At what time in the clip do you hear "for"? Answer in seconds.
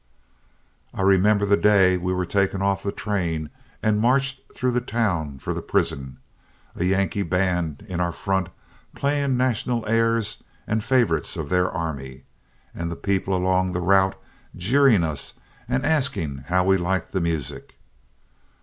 5.37-5.53